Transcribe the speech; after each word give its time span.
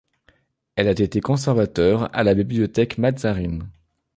Elle 0.75 0.87
a 0.87 0.91
été 0.99 1.21
conservateur 1.21 2.09
à 2.15 2.23
la 2.23 2.33
bibliothèque 2.33 2.97
Mazarine. 2.97 3.69